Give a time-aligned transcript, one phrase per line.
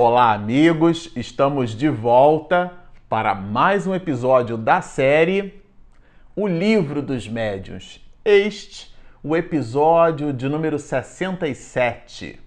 [0.00, 1.10] Olá, amigos!
[1.16, 2.72] Estamos de volta
[3.08, 5.60] para mais um episódio da série
[6.36, 8.00] O Livro dos Médiuns.
[8.24, 12.38] Este, o episódio de número 67.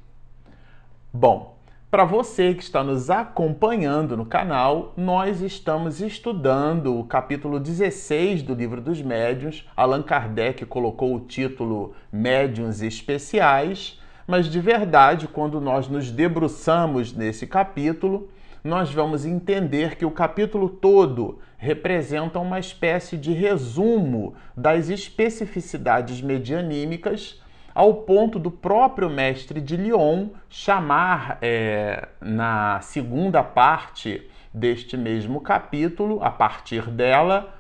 [1.12, 1.58] Bom,
[1.92, 8.54] para você que está nos acompanhando no canal, nós estamos estudando o capítulo 16 do
[8.54, 9.68] Livro dos Médiuns.
[9.76, 14.00] Allan Kardec colocou o título Médiuns Especiais
[14.32, 18.30] mas de verdade, quando nós nos debruçamos nesse capítulo,
[18.64, 27.42] nós vamos entender que o capítulo todo representa uma espécie de resumo das especificidades medianímicas,
[27.76, 36.24] ao ponto do próprio mestre de Lyon chamar, é, na segunda parte deste mesmo capítulo,
[36.24, 37.54] a partir dela,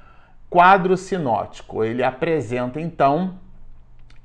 [0.50, 1.84] quadro sinótico.
[1.84, 3.42] Ele apresenta então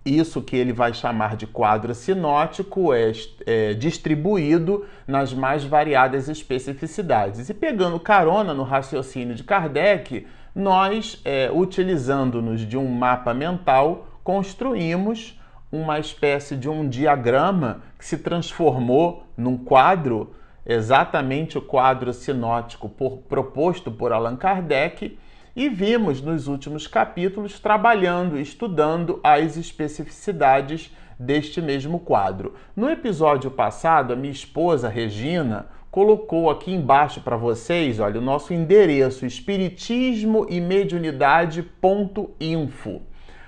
[0.07, 3.13] isso que ele vai chamar de quadro sinótico é,
[3.45, 7.49] é, distribuído nas mais variadas especificidades.
[7.49, 15.39] E pegando carona no raciocínio de Kardec, nós, é, utilizando-nos de um mapa mental, construímos
[15.71, 23.19] uma espécie de um diagrama que se transformou num quadro, exatamente o quadro sinótico por,
[23.29, 25.19] proposto por Allan Kardec
[25.57, 32.53] e vimos nos últimos capítulos trabalhando, estudando as especificidades deste mesmo quadro.
[32.77, 38.53] No episódio passado, a minha esposa Regina colocou aqui embaixo para vocês, olha, o nosso
[38.53, 43.01] endereço espiritismo e mediunidade.info.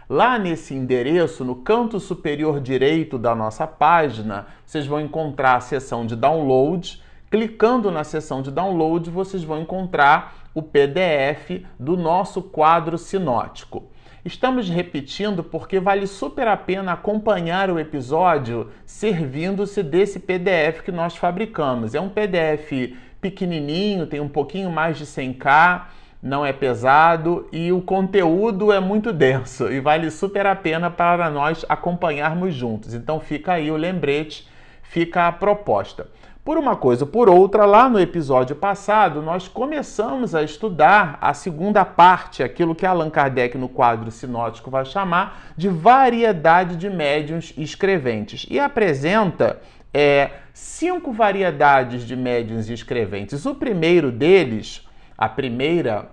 [0.08, 6.06] Lá nesse endereço, no canto superior direito da nossa página, vocês vão encontrar a seção
[6.06, 7.02] de download.
[7.30, 13.84] Clicando na seção de download, vocês vão encontrar o PDF do nosso quadro sinótico.
[14.24, 21.16] Estamos repetindo porque vale super a pena acompanhar o episódio servindo-se desse PDF que nós
[21.16, 21.94] fabricamos.
[21.94, 25.82] É um PDF pequenininho, tem um pouquinho mais de 100k,
[26.20, 31.30] não é pesado e o conteúdo é muito denso e vale super a pena para
[31.30, 32.94] nós acompanharmos juntos.
[32.94, 34.48] Então fica aí o lembrete,
[34.82, 36.08] fica a proposta.
[36.48, 41.34] Por uma coisa ou por outra, lá no episódio passado, nós começamos a estudar a
[41.34, 47.52] segunda parte, aquilo que Allan Kardec no quadro sinótico vai chamar de variedade de médiums
[47.58, 48.46] escreventes.
[48.48, 49.60] E apresenta
[49.92, 53.44] é, cinco variedades de médiums escreventes.
[53.44, 54.88] O primeiro deles,
[55.18, 56.10] a primeira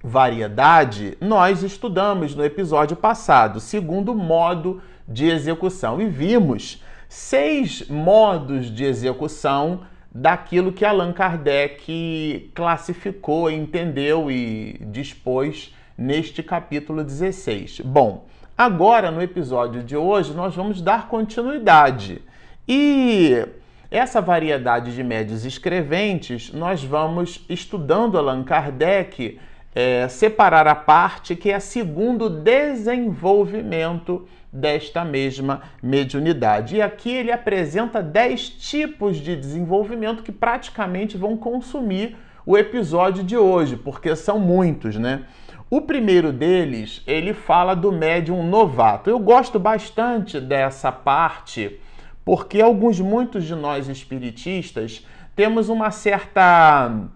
[0.00, 8.84] variedade, nós estudamos no episódio passado, segundo modo de execução, e vimos seis modos de
[8.84, 17.80] execução daquilo que Allan Kardec classificou, entendeu e dispôs neste capítulo 16.
[17.80, 22.22] Bom, agora no episódio de hoje nós vamos dar continuidade.
[22.66, 23.46] E
[23.90, 29.38] essa variedade de médios escreventes nós vamos estudando Allan Kardec
[29.76, 36.76] é, separar a parte que é segundo desenvolvimento desta mesma mediunidade.
[36.76, 42.16] E aqui ele apresenta 10 tipos de desenvolvimento que praticamente vão consumir
[42.46, 45.24] o episódio de hoje, porque são muitos, né?
[45.68, 49.10] O primeiro deles, ele fala do médium novato.
[49.10, 51.78] Eu gosto bastante dessa parte,
[52.24, 55.04] porque alguns, muitos de nós espiritistas
[55.34, 57.10] temos uma certa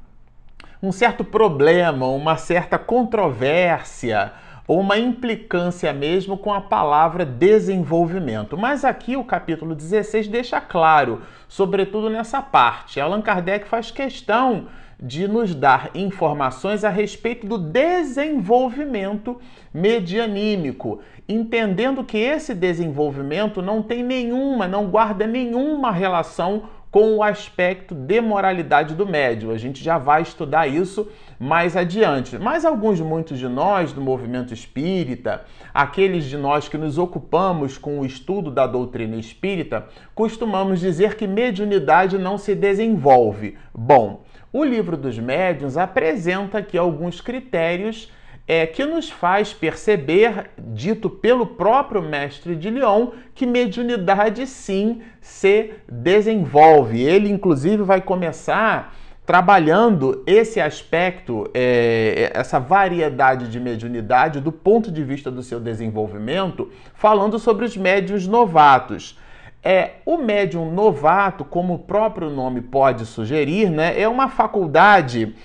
[0.83, 4.33] um certo problema, uma certa controvérsia
[4.67, 8.57] ou uma implicância mesmo com a palavra desenvolvimento.
[8.57, 13.01] Mas aqui o capítulo 16 deixa claro, sobretudo nessa parte.
[13.01, 14.69] Allan Kardec faz questão
[15.03, 19.41] de nos dar informações a respeito do desenvolvimento
[19.73, 27.95] medianímico, entendendo que esse desenvolvimento não tem nenhuma, não guarda nenhuma relação com o aspecto
[27.95, 29.53] de moralidade do médium.
[29.53, 31.09] A gente já vai estudar isso
[31.39, 32.39] mais adiante.
[32.39, 38.01] Mas alguns, muitos de nós do movimento espírita, aqueles de nós que nos ocupamos com
[38.01, 43.57] o estudo da doutrina espírita, costumamos dizer que mediunidade não se desenvolve.
[43.72, 48.10] Bom, o livro dos médiuns apresenta aqui alguns critérios
[48.53, 55.75] é, que nos faz perceber, dito pelo próprio mestre de Lyon, que mediunidade sim se
[55.89, 57.01] desenvolve.
[57.01, 58.93] Ele, inclusive, vai começar
[59.25, 66.73] trabalhando esse aspecto, é, essa variedade de mediunidade do ponto de vista do seu desenvolvimento,
[66.93, 69.17] falando sobre os médiuns novatos.
[69.63, 75.37] É, o médium novato, como o próprio nome pode sugerir, né, é uma faculdade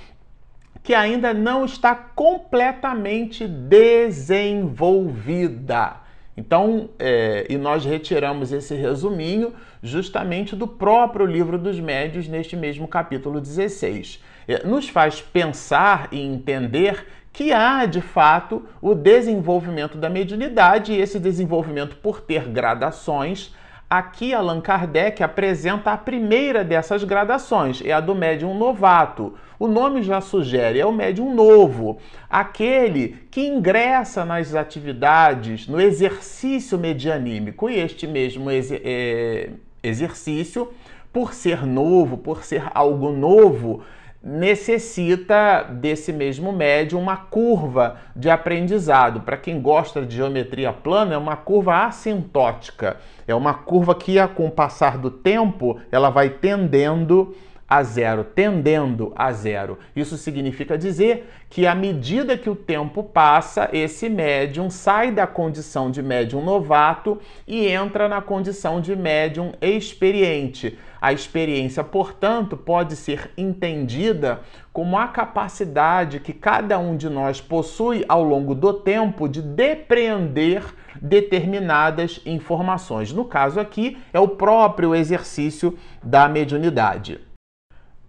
[0.86, 5.96] que ainda não está completamente desenvolvida.
[6.38, 9.52] Então, é, e nós retiramos esse resuminho
[9.82, 14.24] justamente do próprio livro dos médios, neste mesmo capítulo 16.
[14.48, 21.02] É, nos faz pensar e entender que há, de fato, o desenvolvimento da mediunidade e
[21.02, 23.52] esse desenvolvimento, por ter gradações,
[23.88, 29.36] Aqui Allan Kardec apresenta a primeira dessas gradações, é a do médium novato.
[29.58, 31.98] O nome já sugere, é o médium novo,
[32.30, 37.70] aquele que ingressa nas atividades, no exercício medianímico.
[37.70, 39.50] E este mesmo ex é,
[39.82, 40.72] exercício,
[41.14, 43.84] por ser novo, por ser algo novo,
[44.22, 49.22] necessita desse mesmo médium uma curva de aprendizado.
[49.22, 52.98] Para quem gosta de geometria plana, é uma curva assintótica.
[53.28, 57.36] É uma curva que, com o passar do tempo, ela vai tendendo
[57.68, 59.80] a zero, tendendo a zero.
[59.96, 65.90] Isso significa dizer que, à medida que o tempo passa, esse médium sai da condição
[65.90, 70.78] de médium novato e entra na condição de médium experiente.
[71.02, 74.42] A experiência, portanto, pode ser entendida
[74.72, 80.64] como a capacidade que cada um de nós possui ao longo do tempo de depreender
[81.02, 83.12] determinadas informações.
[83.12, 87.20] No caso aqui, é o próprio exercício da mediunidade.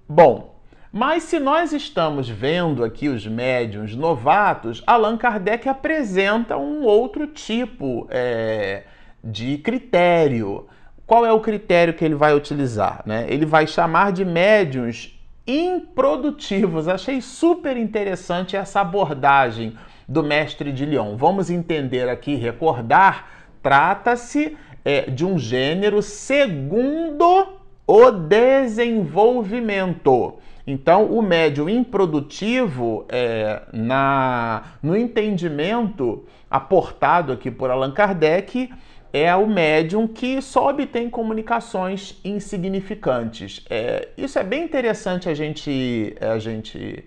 [0.08, 0.55] Bom,
[0.93, 8.06] mas se nós estamos vendo aqui os médiums novatos, Allan Kardec apresenta um outro tipo
[8.08, 8.85] é,
[9.23, 10.69] de critério.
[11.05, 13.03] Qual é o critério que ele vai utilizar?
[13.05, 13.26] Né?
[13.29, 16.87] Ele vai chamar de médiums improdutivos.
[16.87, 19.76] Achei super interessante essa abordagem
[20.09, 21.17] do mestre de Lyon.
[21.17, 23.29] Vamos entender aqui, recordar,
[23.61, 27.56] trata-se é, de um gênero segundo
[27.87, 30.38] o desenvolvimento.
[30.67, 38.69] Então, o médium improdutivo, é, na, no entendimento aportado aqui por Allan Kardec,
[39.12, 43.65] é o médium que só obtém comunicações insignificantes.
[43.71, 47.05] É, isso é bem interessante a gente, a gente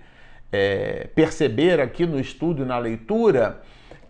[0.51, 3.61] é, perceber aqui no estudo e na leitura,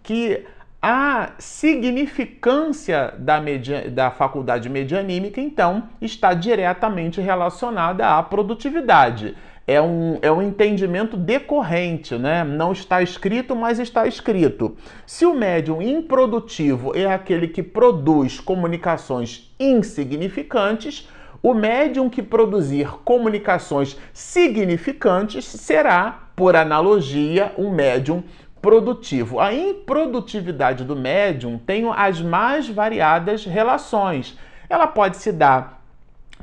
[0.04, 0.46] que
[0.82, 9.36] a significância da, media, da faculdade medianímica, então, está diretamente relacionada à produtividade.
[9.68, 12.44] É um, é um entendimento decorrente, né?
[12.44, 14.76] Não está escrito, mas está escrito.
[15.06, 21.08] Se o médium improdutivo é aquele que produz comunicações insignificantes,
[21.44, 28.24] o médium que produzir comunicações significantes será, por analogia, um médium
[28.62, 29.40] produtivo.
[29.40, 34.38] A improdutividade do médium tem as mais variadas relações.
[34.70, 35.80] Ela pode se dar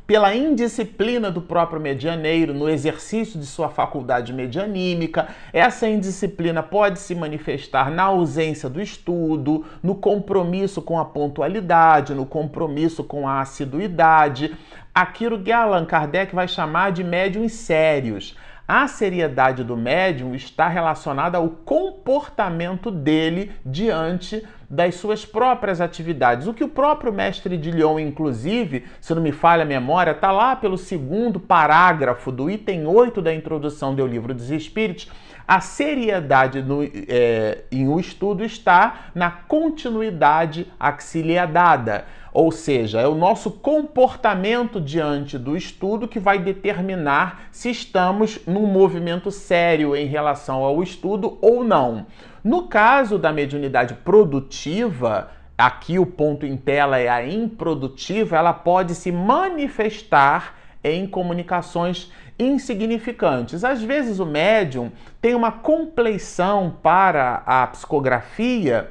[0.06, 5.28] pela indisciplina do próprio medianeiro no exercício de sua faculdade medianímica.
[5.52, 12.24] Essa indisciplina pode se manifestar na ausência do estudo, no compromisso com a pontualidade, no
[12.24, 14.56] compromisso com a assiduidade.
[14.94, 18.36] Aquilo que Allan Kardec vai chamar de médiums sérios.
[18.68, 26.48] A seriedade do médium está relacionada ao comportamento dele diante das suas próprias atividades.
[26.48, 30.32] O que o próprio mestre de Lyon, inclusive, se não me falha a memória, está
[30.32, 35.08] lá pelo segundo parágrafo do item 8 da introdução do livro dos Espíritos.
[35.46, 42.04] A seriedade no, é, em um estudo está na continuidade axiliadada.
[42.32, 48.66] Ou seja, é o nosso comportamento diante do estudo que vai determinar se estamos num
[48.66, 52.06] movimento sério em relação ao estudo ou não.
[52.42, 58.94] No caso da mediunidade produtiva, aqui o ponto em tela é a improdutiva, ela pode
[58.94, 60.54] se manifestar
[60.94, 63.64] em comunicações insignificantes.
[63.64, 68.90] Às vezes o médium tem uma compleição para a psicografia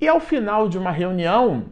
[0.00, 1.66] e ao final de uma reunião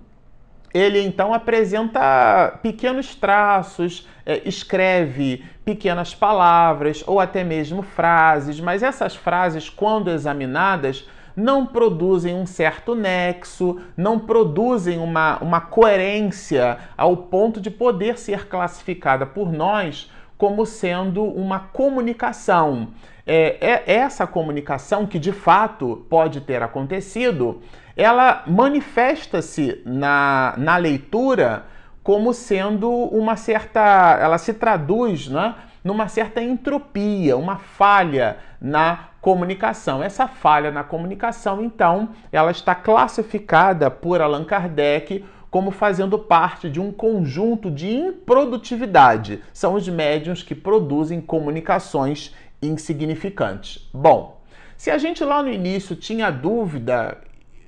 [0.73, 9.17] ele então apresenta pequenos traços, é, escreve pequenas palavras ou até mesmo frases, mas essas
[9.17, 17.61] frases, quando examinadas, não produzem um certo nexo, não produzem uma, uma coerência ao ponto
[17.61, 22.89] de poder ser classificada por nós como sendo uma comunicação.
[23.27, 27.61] É, é essa comunicação que de fato pode ter acontecido
[28.01, 31.67] ela manifesta-se na, na leitura
[32.03, 34.19] como sendo uma certa.
[34.19, 40.03] Ela se traduz né, numa certa entropia, uma falha na comunicação.
[40.03, 46.81] Essa falha na comunicação, então, ela está classificada por Allan Kardec como fazendo parte de
[46.81, 49.43] um conjunto de improdutividade.
[49.53, 53.89] São os médiums que produzem comunicações insignificantes.
[53.93, 54.41] Bom,
[54.77, 57.19] se a gente lá no início tinha dúvida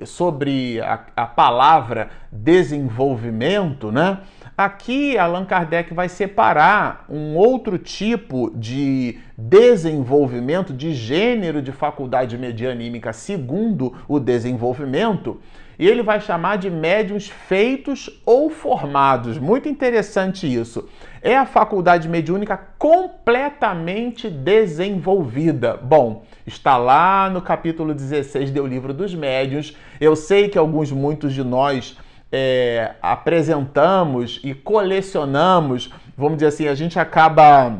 [0.04, 4.18] sobre a, a palavra desenvolvimento, né?
[4.56, 13.14] Aqui Allan Kardec vai separar um outro tipo de desenvolvimento, de gênero de faculdade medianímica
[13.14, 15.40] segundo o desenvolvimento,
[15.78, 19.38] e ele vai chamar de médiums feitos ou formados.
[19.38, 20.86] Muito interessante isso.
[21.22, 25.78] É a faculdade mediúnica completamente desenvolvida.
[25.78, 29.74] Bom, está lá no capítulo 16 do Livro dos Médiuns.
[29.98, 31.96] Eu sei que alguns, muitos de nós
[32.32, 37.76] é, apresentamos e colecionamos, vamos dizer assim, a gente acaba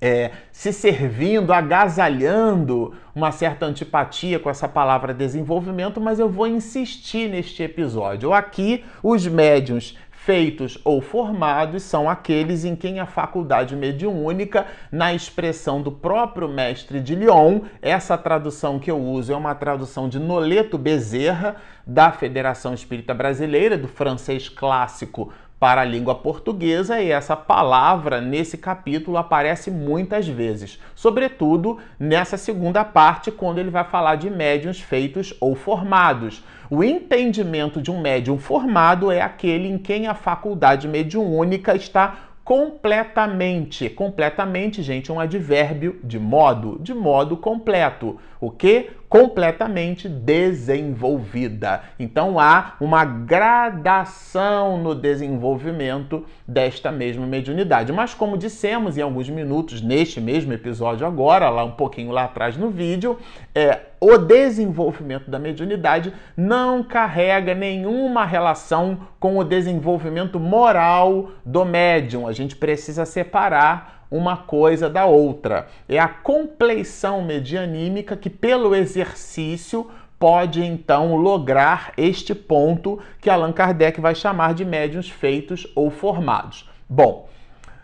[0.00, 7.30] é, se servindo, agasalhando uma certa antipatia com essa palavra desenvolvimento, mas eu vou insistir
[7.30, 8.34] neste episódio.
[8.34, 15.82] Aqui, os médiums feitos ou formados são aqueles em quem a faculdade mediúnica, na expressão
[15.82, 20.78] do próprio mestre de Lyon, essa tradução que eu uso é uma tradução de Noleto
[20.78, 28.20] Bezerra, da Federação Espírita Brasileira, do francês clássico para a língua portuguesa e essa palavra
[28.20, 34.80] nesse capítulo aparece muitas vezes, sobretudo nessa segunda parte, quando ele vai falar de médiums
[34.80, 36.44] feitos ou formados.
[36.70, 43.88] O entendimento de um médium formado é aquele em quem a faculdade mediúnica está completamente.
[43.88, 48.20] Completamente, gente, um advérbio de modo, de modo completo.
[48.44, 48.90] O que?
[49.08, 51.80] Completamente desenvolvida.
[51.98, 57.90] Então há uma gradação no desenvolvimento desta mesma mediunidade.
[57.90, 62.54] Mas como dissemos em alguns minutos neste mesmo episódio agora, lá um pouquinho lá atrás
[62.58, 63.18] no vídeo,
[63.54, 72.28] é o desenvolvimento da mediunidade não carrega nenhuma relação com o desenvolvimento moral do médium.
[72.28, 75.66] A gente precisa separar uma coisa da outra.
[75.88, 79.90] É a compleição medianímica que, pelo exercício,
[80.20, 86.70] pode então lograr este ponto que Allan Kardec vai chamar de médiums feitos ou formados.
[86.88, 87.28] Bom,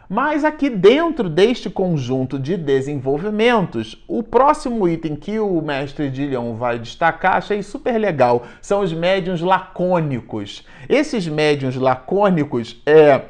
[0.08, 6.78] mas aqui dentro deste conjunto de desenvolvimentos, o próximo item que o mestre Dillion vai
[6.78, 10.64] destacar, achei super legal, são os médiums lacônicos.
[10.88, 13.20] Esses médiums lacônicos é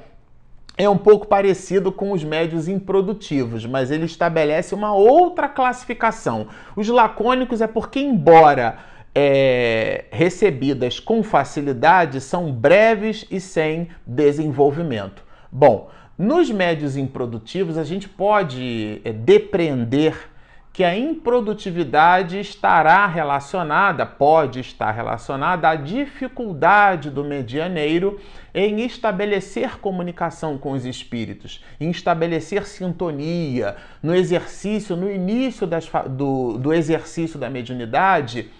[0.84, 6.46] é um pouco parecido com os médios improdutivos, mas ele estabelece uma outra classificação.
[6.74, 8.78] Os lacônicos é porque, embora
[9.14, 15.22] é, recebidas com facilidade, são breves e sem desenvolvimento.
[15.52, 20.30] Bom, nos médios improdutivos, a gente pode é, depreender
[20.72, 28.20] que a improdutividade estará relacionada, pode estar relacionada à dificuldade do medianeiro
[28.54, 36.58] em estabelecer comunicação com os espíritos, em estabelecer sintonia no exercício, no início das, do,
[36.58, 38.50] do exercício da mediunidade.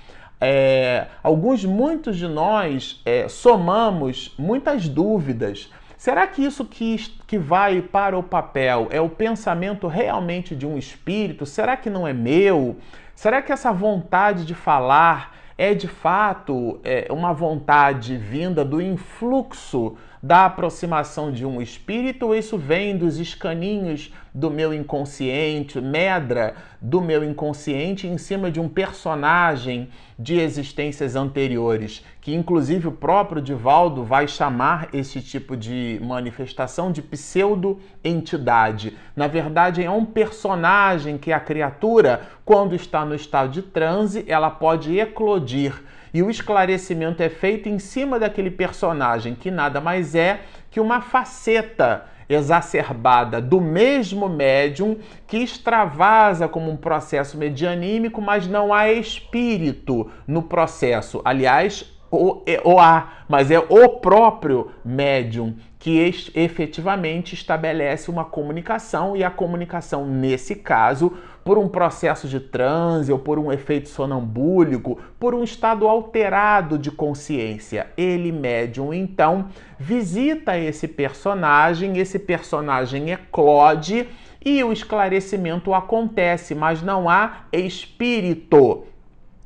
[0.41, 5.71] É, alguns, muitos de nós é, somamos muitas dúvidas
[6.01, 10.79] Será que isso que, que vai para o papel é o pensamento realmente de um
[10.79, 11.45] espírito?
[11.45, 12.79] Será que não é meu?
[13.15, 19.95] Será que essa vontade de falar é de fato é, uma vontade vinda do influxo
[20.23, 27.25] da aproximação de um espírito isso vem dos escaninhos do meu inconsciente, medra do meu
[27.25, 34.29] inconsciente em cima de um personagem de existências anteriores, que inclusive o próprio Divaldo vai
[34.29, 38.97] chamar esse tipo de manifestação de pseudo-entidade.
[39.17, 44.51] Na verdade, é um personagem que a criatura, quando está no estado de transe, ela
[44.51, 50.41] pode eclodir e o esclarecimento é feito em cima daquele personagem que nada mais é
[50.71, 58.73] que uma faceta exacerbada do mesmo médium que extravasa como um processo medianímico, mas não
[58.73, 61.21] há espírito no processo.
[61.25, 69.25] Aliás, o, o há, mas é o próprio médium que efetivamente estabelece uma comunicação e
[69.25, 75.35] a comunicação, nesse caso, por um processo de transe ou por um efeito sonambúlico, por
[75.35, 77.89] um estado alterado de consciência.
[77.97, 79.47] Ele, médium, então,
[79.79, 84.09] visita esse personagem, esse personagem eclode
[84.45, 88.85] e o esclarecimento acontece, mas não há espírito.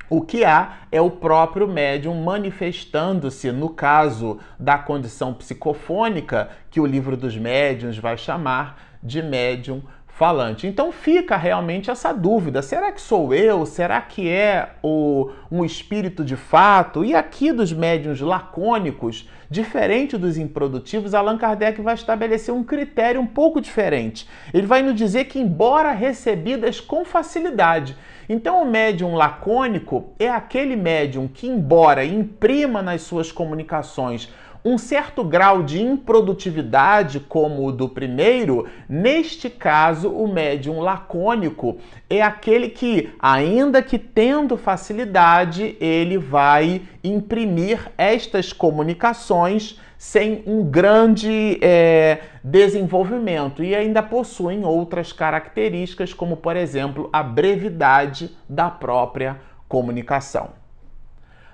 [0.09, 6.87] O que há é o próprio médium manifestando-se, no caso da condição psicofônica, que o
[6.87, 9.83] livro dos médiuns vai chamar de médium
[10.15, 10.67] falante.
[10.67, 13.67] Então fica realmente essa dúvida: será que sou eu?
[13.67, 17.05] Será que é o, um espírito de fato?
[17.05, 23.27] E aqui dos médiuns lacônicos, diferente dos improdutivos, Allan Kardec vai estabelecer um critério um
[23.27, 24.29] pouco diferente.
[24.53, 27.97] Ele vai nos dizer que, embora recebidas com facilidade,
[28.29, 34.33] então o médium lacônico é aquele médium que, embora imprima nas suas comunicações
[34.65, 41.77] um certo grau de improdutividade, como o do primeiro, neste caso, o médium lacônico
[42.09, 51.59] é aquele que, ainda que tendo facilidade, ele vai imprimir estas comunicações sem um grande
[51.63, 60.51] é, desenvolvimento e ainda possuem outras características, como por exemplo a brevidade da própria comunicação.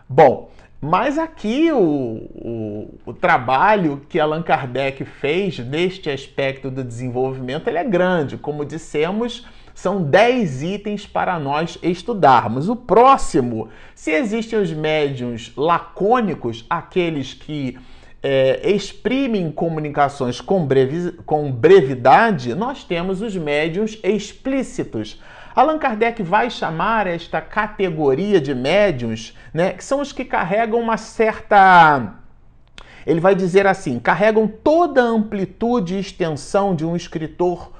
[0.08, 7.68] Bom, mas aqui o, o, o, trabalho que Allan Kardec fez neste aspecto do desenvolvimento
[7.68, 8.38] ele é grande.
[8.38, 12.70] Como dissemos, são 10 itens para nós estudarmos.
[12.70, 17.78] O próximo, se existem os médiums lacônicos, aqueles que
[18.22, 25.20] é, exprimem comunicações com, brevi, com brevidade, nós temos os médiums explícitos.
[25.54, 30.96] Allan Kardec vai chamar esta categoria de médiums, né, que são os que carregam uma
[30.96, 32.14] certa.
[33.06, 37.72] Ele vai dizer assim: carregam toda a amplitude e extensão de um escritor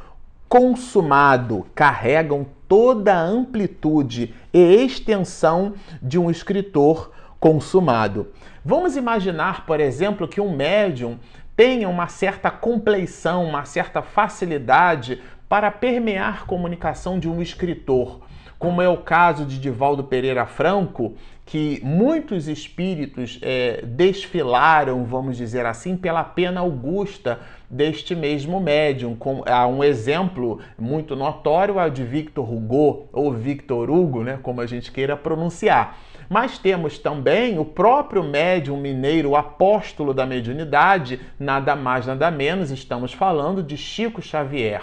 [0.48, 8.28] consumado, carregam toda a amplitude e extensão de um escritor consumado.
[8.64, 11.18] Vamos imaginar, por exemplo, que um médium
[11.56, 18.20] tenha uma certa compleição, uma certa facilidade para permear comunicação de um escritor,
[18.56, 25.66] como é o caso de Divaldo Pereira Franco, que muitos espíritos é, desfilaram, vamos dizer
[25.66, 29.16] assim, pela pena augusta deste mesmo médium.
[29.16, 34.38] Com, há um exemplo muito notório, é o de Victor Hugo, ou Victor Hugo, né,
[34.40, 35.98] como a gente queira pronunciar.
[36.28, 42.70] Mas temos também o próprio médium mineiro, o apóstolo da mediunidade, nada mais, nada menos,
[42.70, 44.80] estamos falando de Chico Xavier.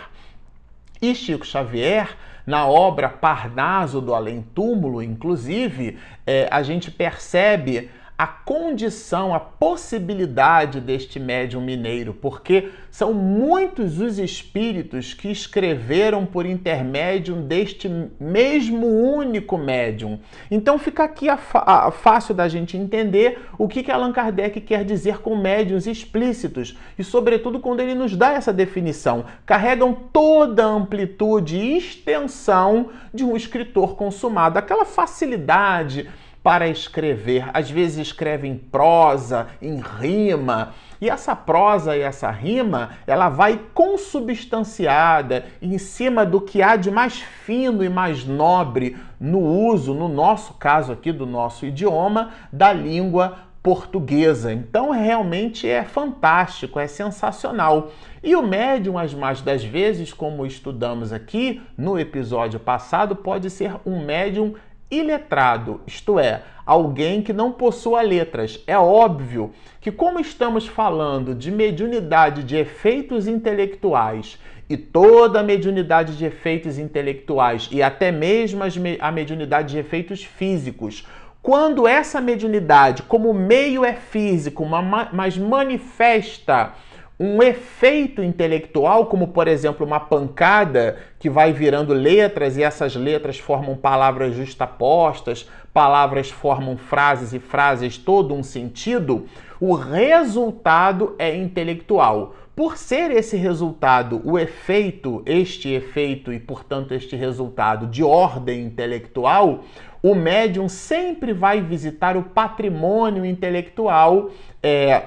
[1.01, 8.25] E Chico Xavier, na obra Parnaso do Além Túmulo, inclusive, é, a gente percebe a
[8.25, 17.35] condição, a possibilidade deste médium mineiro, porque são muitos os espíritos que escreveram por intermédio
[17.35, 17.87] deste
[18.19, 20.19] mesmo único médium.
[20.49, 24.83] Então fica aqui a, a, fácil da gente entender o que, que Allan Kardec quer
[24.83, 29.25] dizer com médiums explícitos e, sobretudo, quando ele nos dá essa definição.
[29.45, 36.09] Carregam toda a amplitude e extensão de um escritor consumado, aquela facilidade
[36.47, 37.49] para escrever.
[37.53, 43.59] Às vezes escreve em prosa, em rima, e essa prosa e essa rima, ela vai
[43.73, 50.07] consubstanciada em cima do que há de mais fino e mais nobre no uso, no
[50.07, 54.53] nosso caso aqui do nosso idioma, da língua portuguesa.
[54.53, 57.91] Então, realmente é fantástico, é sensacional.
[58.23, 63.75] E o médium, as mais das vezes, como estudamos aqui no episódio passado, pode ser
[63.85, 64.53] um médium
[64.89, 68.61] iletrado, isto é, alguém que não possua letras.
[68.67, 74.37] É óbvio que, como estamos falando de mediunidade de efeitos intelectuais
[74.69, 78.61] e toda a mediunidade de efeitos intelectuais e até mesmo
[78.99, 81.07] a mediunidade de efeitos físicos,
[81.41, 84.65] quando essa mediunidade, como meio é físico,
[85.13, 86.73] mas manifesta
[87.19, 93.39] um efeito intelectual, como por exemplo uma pancada que vai virando letras e essas letras
[93.39, 99.25] formam palavras justapostas, palavras formam frases e frases todo um sentido,
[99.59, 102.35] o resultado é intelectual.
[102.55, 109.63] Por ser esse resultado, o efeito, este efeito e portanto este resultado de ordem intelectual,
[110.01, 115.03] o médium sempre vai visitar o patrimônio intelectual é,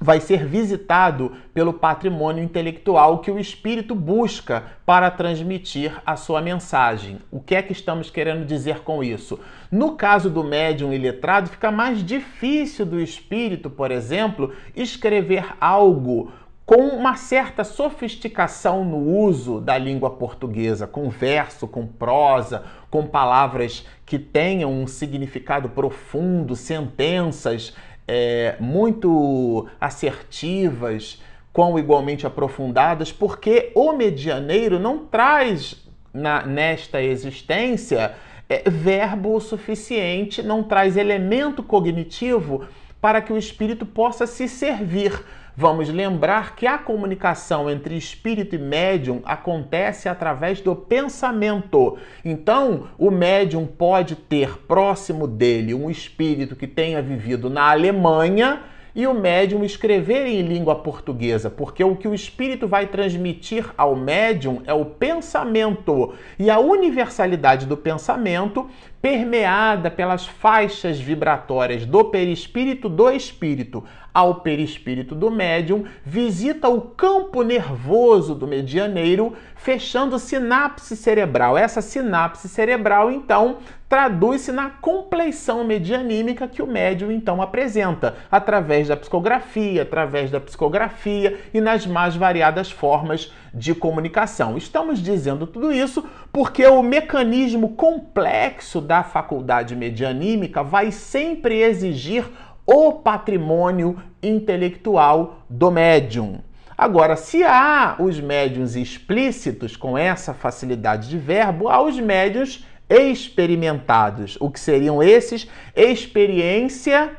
[0.00, 7.18] vai ser visitado pelo patrimônio intelectual que o espírito busca para transmitir a sua mensagem.
[7.30, 9.40] O que é que estamos querendo dizer com isso?
[9.70, 16.30] No caso do médium iletrado, fica mais difícil do espírito, por exemplo, escrever algo
[16.66, 23.86] com uma certa sofisticação no uso da língua portuguesa, com verso, com prosa, com palavras
[24.04, 27.72] que tenham um significado profundo, sentenças
[28.06, 31.20] é, muito assertivas,
[31.52, 38.14] quão igualmente aprofundadas, porque o medianeiro não traz na, nesta existência
[38.48, 42.66] é, verbo suficiente, não traz elemento cognitivo
[43.00, 45.12] para que o espírito possa se servir
[45.58, 51.96] Vamos lembrar que a comunicação entre espírito e médium acontece através do pensamento.
[52.22, 58.64] Então, o médium pode ter próximo dele um espírito que tenha vivido na Alemanha
[58.94, 63.96] e o médium escrever em língua portuguesa, porque o que o espírito vai transmitir ao
[63.96, 68.68] médium é o pensamento e a universalidade do pensamento
[69.06, 77.44] permeada pelas faixas vibratórias do perispírito do espírito ao perispírito do médium, visita o campo
[77.44, 81.56] nervoso do medianeiro, fechando sinapse cerebral.
[81.56, 88.96] Essa sinapse cerebral, então, traduz-se na compleição medianímica que o médium então apresenta, através da
[88.96, 94.56] psicografia, através da psicografia e nas mais variadas formas de comunicação.
[94.58, 102.26] Estamos dizendo tudo isso porque o mecanismo complexo da faculdade medianímica vai sempre exigir
[102.66, 106.40] o patrimônio intelectual do médium.
[106.76, 114.36] Agora, se há os médiums explícitos com essa facilidade de verbo, há os médiums experimentados.
[114.38, 115.48] O que seriam esses?
[115.74, 117.16] Experiência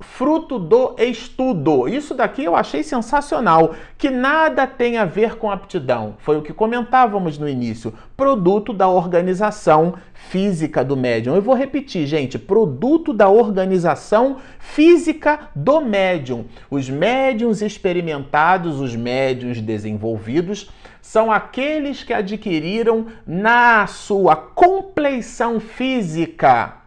[0.00, 1.86] fruto do estudo.
[1.86, 6.16] Isso daqui eu achei sensacional, que nada tem a ver com aptidão.
[6.18, 11.34] Foi o que comentávamos no início, produto da organização física do médium.
[11.34, 16.46] Eu vou repetir, gente, produto da organização física do médium.
[16.70, 26.79] Os médiums experimentados, os médiums desenvolvidos, são aqueles que adquiriram na sua compleição física,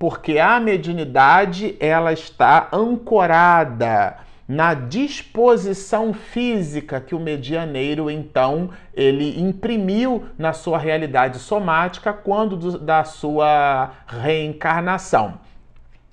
[0.00, 4.16] porque a mediunidade ela está ancorada
[4.48, 12.78] na disposição física que o medianeiro então ele imprimiu na sua realidade somática quando do,
[12.78, 15.34] da sua reencarnação.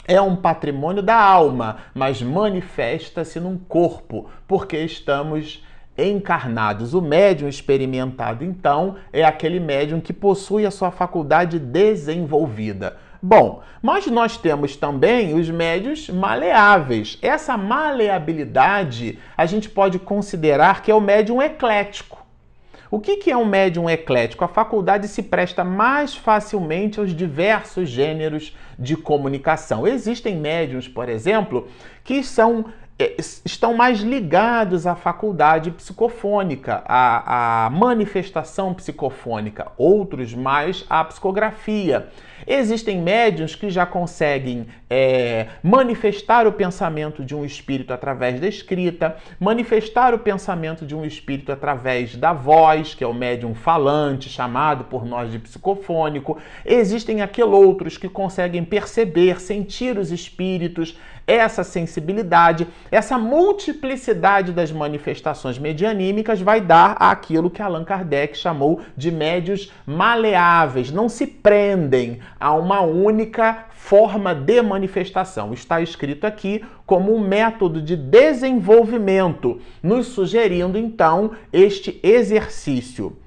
[0.05, 5.63] É um patrimônio da alma, mas manifesta-se num corpo, porque estamos
[5.97, 6.93] encarnados.
[6.93, 12.97] O médium experimentado, então, é aquele médium que possui a sua faculdade desenvolvida.
[13.29, 17.19] Bom, mas nós temos também os médios maleáveis.
[17.21, 22.25] Essa maleabilidade a gente pode considerar que é o médium eclético.
[22.89, 24.45] O que é um médium eclético?
[24.45, 29.85] A faculdade se presta mais facilmente aos diversos gêneros de comunicação.
[29.85, 31.67] Existem médiums, por exemplo,
[32.05, 32.67] que são
[32.99, 42.07] é, estão mais ligados à faculdade psicofônica, à, à, manifestação psicofônica, outros mais à psicografia.
[42.47, 49.17] Existem médiums que já conseguem é, manifestar o pensamento de um espírito através da escrita,
[49.37, 54.85] manifestar o pensamento de um espírito através da voz, que é o médium falante, chamado
[54.85, 56.37] por nós de psicofônico.
[56.65, 65.59] Existem aqueles outros que conseguem perceber, sentir os espíritos, essa sensibilidade, essa multiplicidade das manifestações
[65.59, 72.53] medianímicas vai dar aquilo que Allan Kardec chamou de médios maleáveis, não se prendem a
[72.53, 75.53] uma única forma de manifestação.
[75.53, 83.17] Está escrito aqui como um método de desenvolvimento, nos sugerindo então este exercício.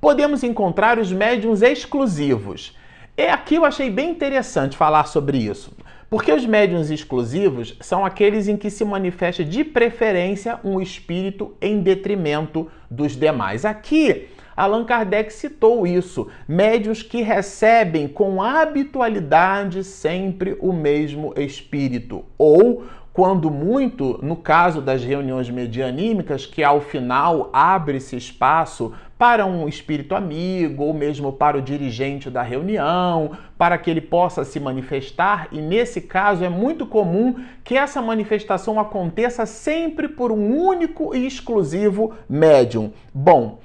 [0.00, 2.76] Podemos encontrar os médiums exclusivos.
[3.16, 5.72] É aqui eu achei bem interessante falar sobre isso.
[6.12, 11.80] Porque os médiums exclusivos são aqueles em que se manifesta de preferência um espírito em
[11.80, 13.64] detrimento dos demais.
[13.64, 22.84] Aqui, Allan Kardec citou isso: médios que recebem com habitualidade sempre o mesmo espírito, ou
[23.12, 30.14] quando muito, no caso das reuniões medianímicas, que ao final abre-se espaço para um espírito
[30.14, 35.60] amigo ou mesmo para o dirigente da reunião, para que ele possa se manifestar, e
[35.60, 42.14] nesse caso é muito comum que essa manifestação aconteça sempre por um único e exclusivo
[42.28, 42.92] médium.
[43.14, 43.60] Bom,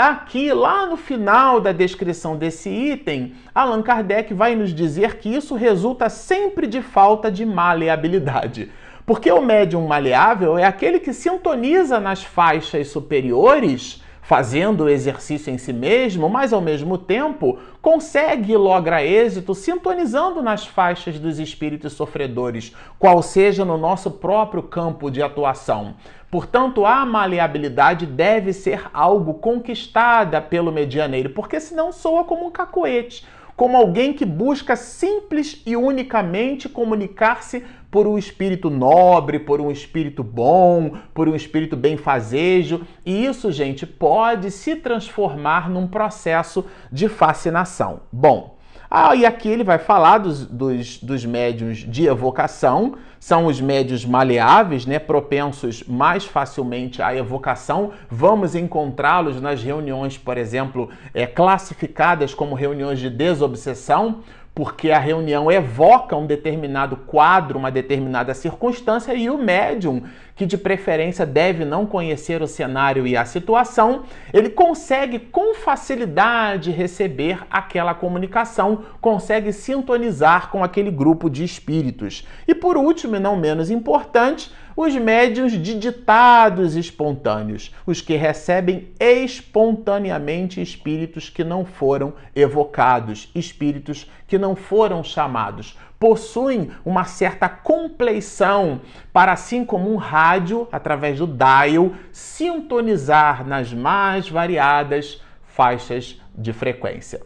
[0.00, 5.56] Aqui, lá no final da descrição desse item, Allan Kardec vai nos dizer que isso
[5.56, 8.70] resulta sempre de falta de maleabilidade.
[9.04, 15.56] Porque o médium maleável é aquele que sintoniza nas faixas superiores, fazendo o exercício em
[15.56, 21.94] si mesmo, mas ao mesmo tempo consegue e logra êxito sintonizando nas faixas dos espíritos
[21.94, 25.94] sofredores, qual seja no nosso próprio campo de atuação.
[26.30, 33.24] Portanto, a maleabilidade deve ser algo conquistada pelo medianeiro, porque senão soa como um cacoete
[33.58, 40.22] como alguém que busca simples e unicamente comunicar-se por um espírito nobre, por um espírito
[40.22, 42.82] bom, por um espírito benfazejo.
[43.04, 48.00] E isso, gente, pode se transformar num processo de fascinação.
[48.12, 48.58] Bom,
[48.90, 54.02] ah, e aqui ele vai falar dos, dos, dos médios de evocação, são os médios
[54.02, 57.92] maleáveis, né, propensos mais facilmente à evocação.
[58.08, 64.20] Vamos encontrá-los nas reuniões, por exemplo, é, classificadas como reuniões de desobsessão,
[64.58, 70.02] porque a reunião evoca um determinado quadro, uma determinada circunstância, e o médium
[70.34, 76.72] que de preferência deve não conhecer o cenário e a situação, ele consegue com facilidade
[76.72, 82.26] receber aquela comunicação, consegue sintonizar com aquele grupo de espíritos.
[82.48, 88.92] E por último, e não menos importante, os médios de ditados espontâneos, os que recebem
[89.00, 98.80] espontaneamente espíritos que não foram evocados, espíritos que não foram chamados, possuem uma certa compleição
[99.12, 107.20] para, assim como um rádio, através do dial, sintonizar nas mais variadas faixas de frequência.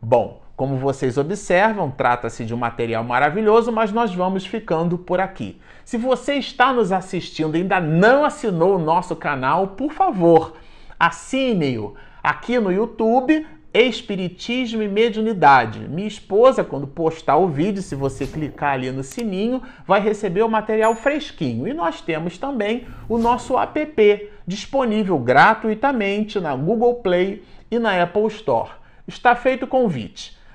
[0.00, 5.60] Bom, como vocês observam, trata-se de um material maravilhoso, mas nós vamos ficando por aqui.
[5.84, 10.54] Se você está nos assistindo e ainda não assinou o nosso canal, por favor,
[11.00, 13.44] assine-o aqui no YouTube.
[13.74, 15.80] Espiritismo e Mediunidade.
[15.80, 20.48] Minha esposa, quando postar o vídeo, se você clicar ali no sininho, vai receber o
[20.48, 21.66] material fresquinho.
[21.66, 28.28] E nós temos também o nosso app disponível gratuitamente na Google Play e na Apple
[28.28, 28.70] Store.
[29.08, 30.40] Está feito o convite.